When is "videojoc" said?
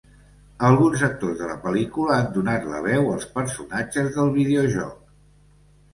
4.39-5.17